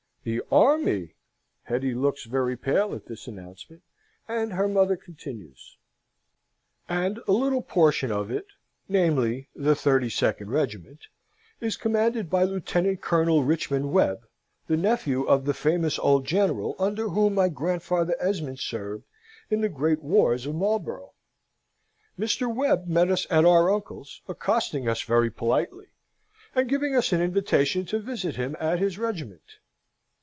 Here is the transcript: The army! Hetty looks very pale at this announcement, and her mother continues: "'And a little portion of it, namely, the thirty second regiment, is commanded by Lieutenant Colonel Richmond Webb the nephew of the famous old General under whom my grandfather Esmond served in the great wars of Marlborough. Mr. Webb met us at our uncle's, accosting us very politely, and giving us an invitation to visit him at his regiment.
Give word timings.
The 0.23 0.43
army! 0.51 1.15
Hetty 1.63 1.95
looks 1.95 2.25
very 2.25 2.55
pale 2.55 2.93
at 2.93 3.07
this 3.07 3.25
announcement, 3.25 3.81
and 4.27 4.53
her 4.53 4.67
mother 4.67 4.95
continues: 4.95 5.77
"'And 6.87 7.19
a 7.27 7.31
little 7.31 7.63
portion 7.63 8.11
of 8.11 8.29
it, 8.29 8.45
namely, 8.87 9.49
the 9.55 9.73
thirty 9.73 10.11
second 10.11 10.51
regiment, 10.51 11.07
is 11.59 11.75
commanded 11.75 12.29
by 12.29 12.43
Lieutenant 12.43 13.01
Colonel 13.01 13.43
Richmond 13.43 13.91
Webb 13.91 14.27
the 14.67 14.77
nephew 14.77 15.23
of 15.23 15.45
the 15.45 15.55
famous 15.55 15.97
old 15.97 16.25
General 16.27 16.75
under 16.77 17.09
whom 17.09 17.33
my 17.33 17.49
grandfather 17.49 18.15
Esmond 18.19 18.59
served 18.59 19.05
in 19.49 19.61
the 19.61 19.69
great 19.69 20.03
wars 20.03 20.45
of 20.45 20.53
Marlborough. 20.53 21.13
Mr. 22.19 22.47
Webb 22.53 22.85
met 22.85 23.09
us 23.09 23.25
at 23.31 23.43
our 23.43 23.71
uncle's, 23.71 24.21
accosting 24.27 24.87
us 24.87 25.01
very 25.01 25.31
politely, 25.31 25.87
and 26.53 26.69
giving 26.69 26.95
us 26.95 27.11
an 27.11 27.21
invitation 27.23 27.85
to 27.87 27.97
visit 27.97 28.35
him 28.35 28.55
at 28.59 28.77
his 28.77 28.99
regiment. 28.99 29.41